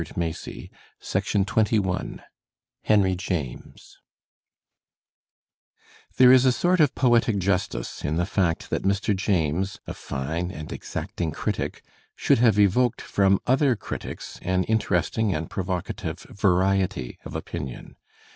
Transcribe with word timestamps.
Digitized 0.01 0.15
by 0.15 1.21
Google 1.31 1.45
CHAPTER 1.45 1.77
XVn 1.77 2.23
HENRY 2.85 3.15
JAMES 3.17 3.99
There 6.17 6.33
is 6.33 6.43
a 6.43 6.51
sort 6.51 6.79
of 6.79 6.95
poetic 6.95 7.37
justice 7.37 8.03
in 8.03 8.15
the 8.15 8.25
fact 8.25 8.71
that 8.71 8.81
Mr. 8.81 9.15
James, 9.15 9.79
a 9.85 9.93
fine 9.93 10.49
and 10.49 10.71
exacting 10.73 11.29
critic, 11.29 11.83
should 12.15 12.39
have 12.39 12.57
evoked 12.57 13.01
from 13.03 13.39
other 13.45 13.75
critics 13.75 14.39
an 14.41 14.63
interesting 14.63 15.35
and 15.35 15.51
provocative 15.51 16.21
variety 16.21 17.19
of 17.23 17.35
opinion. 17.35 17.95